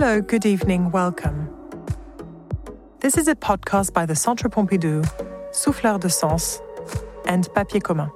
[0.00, 1.50] Hello, good evening, welcome.
[3.00, 5.04] This is a podcast by the Centre Pompidou,
[5.50, 6.60] Souffleurs de Sens,
[7.26, 8.08] and Papier Commun.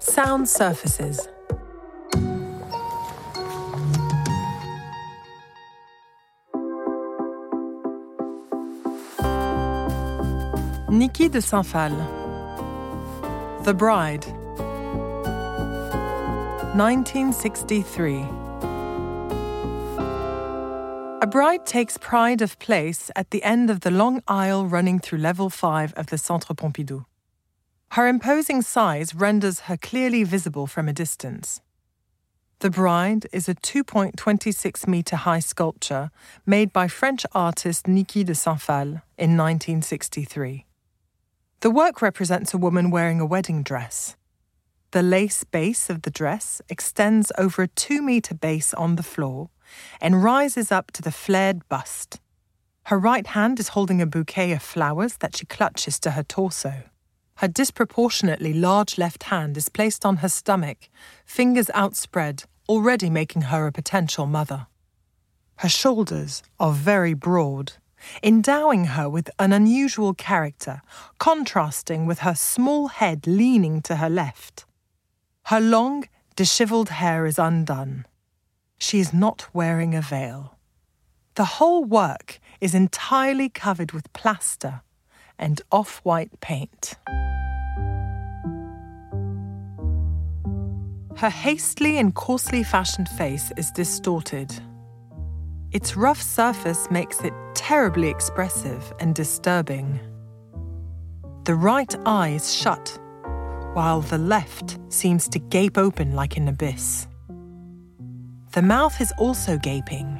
[0.00, 1.28] Sound surfaces.
[10.90, 12.04] Niki de Saint-Phalle.
[13.64, 14.26] The Bride.
[16.76, 18.45] 1963.
[21.22, 25.18] A bride takes pride of place at the end of the long aisle running through
[25.18, 27.06] level 5 of the Centre Pompidou.
[27.92, 31.62] Her imposing size renders her clearly visible from a distance.
[32.58, 36.10] The Bride is a 2.26 metre high sculpture
[36.44, 40.66] made by French artist Niki de Saint-Phalle in 1963.
[41.60, 44.16] The work represents a woman wearing a wedding dress.
[44.90, 49.48] The lace base of the dress extends over a two metre base on the floor
[50.00, 52.20] and rises up to the flared bust.
[52.84, 56.84] Her right hand is holding a bouquet of flowers that she clutches to her torso.
[57.36, 60.88] Her disproportionately large left hand is placed on her stomach,
[61.24, 64.68] fingers outspread, already making her a potential mother.
[65.56, 67.72] Her shoulders are very broad,
[68.22, 70.80] endowing her with an unusual character,
[71.18, 74.64] contrasting with her small head leaning to her left.
[75.44, 76.04] Her long,
[76.36, 78.06] dishevelled hair is undone.
[78.78, 80.56] She is not wearing a veil.
[81.34, 84.82] The whole work is entirely covered with plaster
[85.38, 86.94] and off white paint.
[91.16, 94.54] Her hastily and coarsely fashioned face is distorted.
[95.72, 99.98] Its rough surface makes it terribly expressive and disturbing.
[101.44, 102.98] The right eye is shut,
[103.72, 107.06] while the left seems to gape open like an abyss.
[108.56, 110.18] The mouth is also gaping,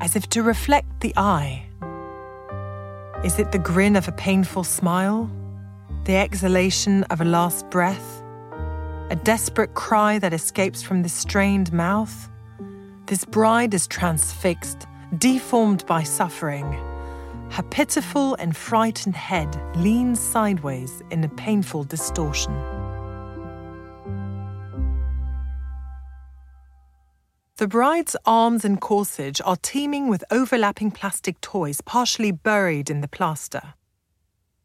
[0.00, 1.66] as if to reflect the eye.
[3.22, 5.30] Is it the grin of a painful smile?
[6.04, 8.22] The exhalation of a last breath?
[9.10, 12.30] A desperate cry that escapes from this strained mouth?
[13.04, 14.86] This bride is transfixed,
[15.18, 16.72] deformed by suffering.
[17.50, 22.54] Her pitiful and frightened head leans sideways in a painful distortion.
[27.58, 33.08] The bride's arms and corsage are teeming with overlapping plastic toys partially buried in the
[33.08, 33.74] plaster.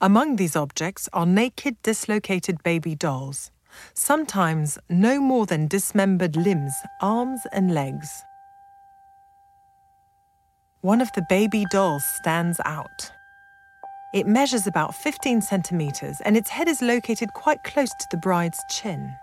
[0.00, 3.52] Among these objects are naked, dislocated baby dolls,
[3.94, 8.24] sometimes no more than dismembered limbs, arms, and legs.
[10.80, 13.12] One of the baby dolls stands out.
[14.12, 18.58] It measures about 15 centimeters and its head is located quite close to the bride's
[18.68, 19.14] chin.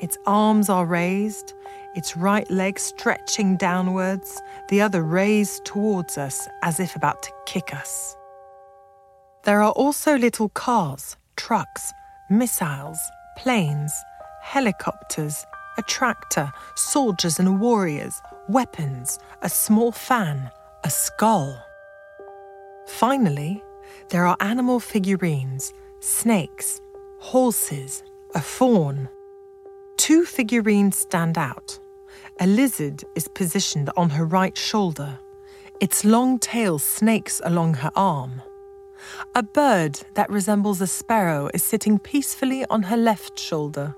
[0.00, 1.54] Its arms are raised,
[1.94, 7.74] its right leg stretching downwards, the other raised towards us as if about to kick
[7.74, 8.16] us.
[9.44, 11.92] There are also little cars, trucks,
[12.30, 12.98] missiles,
[13.36, 13.92] planes,
[14.42, 15.44] helicopters,
[15.78, 20.50] a tractor, soldiers and warriors, weapons, a small fan,
[20.84, 21.60] a skull.
[22.86, 23.62] Finally,
[24.10, 26.80] there are animal figurines, snakes,
[27.20, 28.02] horses,
[28.34, 29.08] a fawn.
[30.08, 31.78] Two figurines stand out.
[32.40, 35.18] A lizard is positioned on her right shoulder.
[35.82, 38.40] Its long tail snakes along her arm.
[39.34, 43.94] A bird that resembles a sparrow is sitting peacefully on her left shoulder.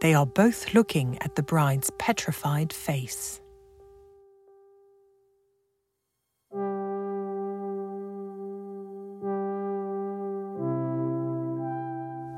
[0.00, 3.40] They are both looking at the bride's petrified face.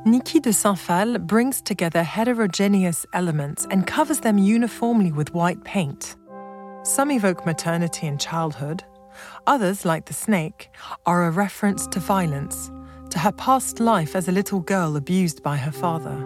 [0.08, 6.16] Niki de Saint-Phalle brings together heterogeneous elements and covers them uniformly with white paint.
[6.82, 8.82] Some evoke maternity and childhood.
[9.46, 10.70] Others, like the snake,
[11.04, 12.70] are a reference to violence,
[13.10, 16.16] to her past life as a little girl abused by her father.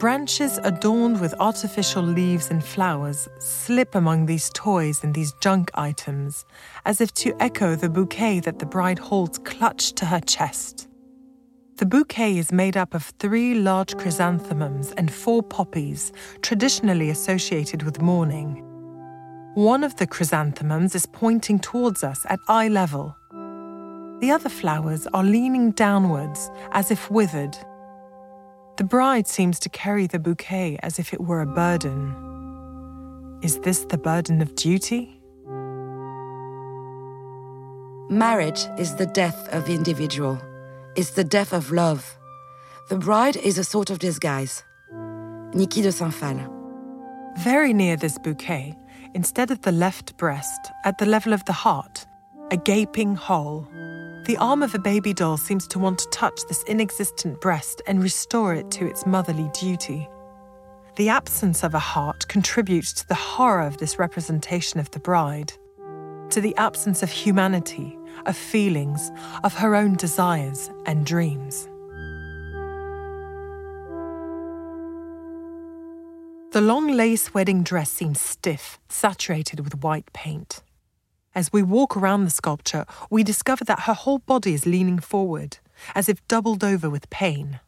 [0.00, 6.44] Branches adorned with artificial leaves and flowers slip among these toys and these junk items,
[6.84, 10.88] as if to echo the bouquet that the bride holds clutched to her chest.
[11.80, 16.12] The bouquet is made up of three large chrysanthemums and four poppies,
[16.42, 18.62] traditionally associated with mourning.
[19.54, 23.16] One of the chrysanthemums is pointing towards us at eye level.
[24.20, 27.56] The other flowers are leaning downwards as if withered.
[28.76, 32.14] The bride seems to carry the bouquet as if it were a burden.
[33.42, 35.18] Is this the burden of duty?
[38.10, 40.38] Marriage is the death of the individual
[40.96, 42.18] is the death of love.
[42.88, 44.64] The bride is a sort of disguise.
[45.52, 46.48] Niki de Saint-Phalle.
[47.38, 48.76] Very near this bouquet
[49.14, 52.06] instead of the left breast, at the level of the heart,
[52.50, 53.66] a gaping hole.
[54.26, 58.02] The arm of a baby doll seems to want to touch this inexistent breast and
[58.02, 60.08] restore it to its motherly duty.
[60.96, 65.52] The absence of a heart contributes to the horror of this representation of the bride,
[66.30, 67.96] to the absence of humanity,
[68.26, 69.10] of feelings,
[69.44, 71.68] of her own desires and dreams.
[76.52, 80.62] The long lace wedding dress seems stiff, saturated with white paint.
[81.32, 85.58] As we walk around the sculpture, we discover that her whole body is leaning forward,
[85.94, 87.60] as if doubled over with pain,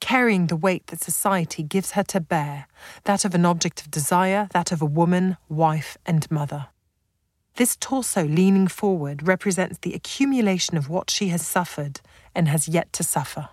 [0.00, 2.66] carrying the weight that society gives her to bear
[3.04, 6.66] that of an object of desire, that of a woman, wife, and mother.
[7.58, 12.00] This torso leaning forward represents the accumulation of what she has suffered
[12.32, 13.48] and has yet to suffer.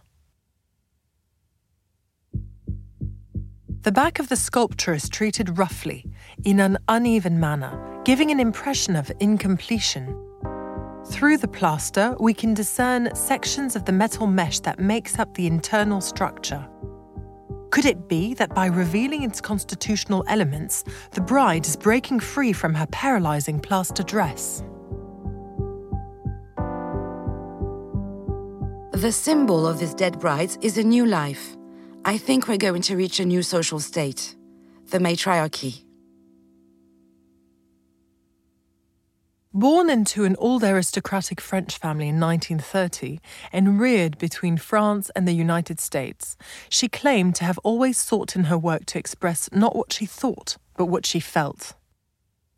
[3.82, 6.06] The back of the sculpture is treated roughly,
[6.44, 7.74] in an uneven manner,
[8.06, 10.06] giving an impression of incompletion.
[11.08, 15.48] Through the plaster, we can discern sections of the metal mesh that makes up the
[15.48, 16.64] internal structure.
[17.76, 22.74] Could it be that by revealing its constitutional elements, the bride is breaking free from
[22.74, 24.64] her paralyzing plaster dress?
[28.94, 31.58] The symbol of this dead bride is a new life.
[32.06, 34.38] I think we're going to reach a new social state
[34.92, 35.85] the matriarchy.
[39.58, 43.22] Born into an old aristocratic French family in 1930
[43.54, 46.36] and reared between France and the United States,
[46.68, 50.58] she claimed to have always sought in her work to express not what she thought,
[50.76, 51.74] but what she felt.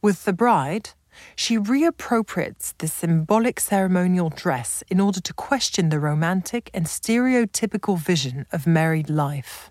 [0.01, 0.89] With The Bride,
[1.35, 8.47] she reappropriates the symbolic ceremonial dress in order to question the romantic and stereotypical vision
[8.51, 9.69] of married life.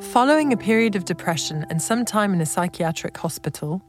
[0.00, 3.82] Following a period of depression and some time in a psychiatric hospital,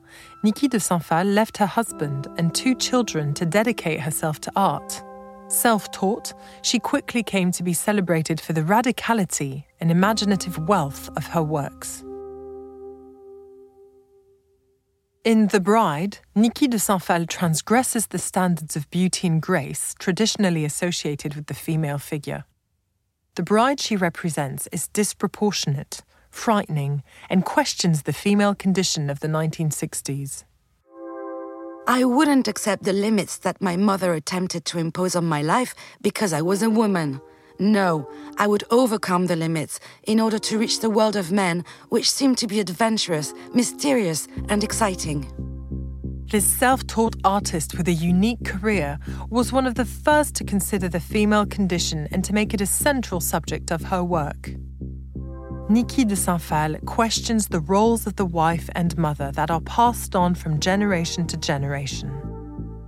[0.44, 5.02] Niki de Saint Phalle left her husband and two children to dedicate herself to art.
[5.48, 11.28] Self taught, she quickly came to be celebrated for the radicality and imaginative wealth of
[11.28, 12.04] her works.
[15.24, 20.66] In The Bride, Niki de Saint Phalle transgresses the standards of beauty and grace traditionally
[20.66, 22.44] associated with the female figure.
[23.36, 30.44] The bride she represents is disproportionate, frightening, and questions the female condition of the 1960s.
[31.88, 36.34] I wouldn't accept the limits that my mother attempted to impose on my life because
[36.34, 37.22] I was a woman.
[37.58, 42.12] No, I would overcome the limits in order to reach the world of men, which
[42.12, 45.51] seemed to be adventurous, mysterious, and exciting.
[46.32, 49.00] This self taught artist with a unique career
[49.30, 52.66] was one of the first to consider the female condition and to make it a
[52.66, 54.56] central subject of her work.
[55.70, 60.16] Niki de Saint Phalle questions the roles of the wife and mother that are passed
[60.16, 62.10] on from generation to generation.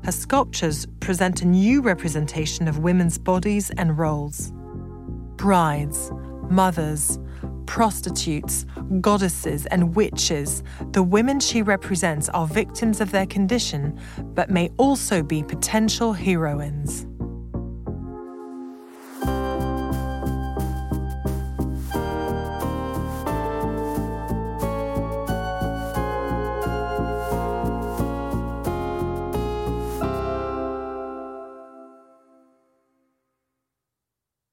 [0.06, 4.54] Her sculptures present a new representation of women's bodies and roles
[5.36, 6.14] brides,
[6.50, 7.20] mothers,
[7.66, 8.66] prostitutes,
[9.02, 14.00] goddesses, and witches, the women she represents are victims of their condition,
[14.34, 17.06] but may also be potential heroines.